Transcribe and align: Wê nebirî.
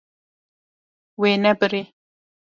Wê 1.21 1.31
nebirî. 1.43 1.83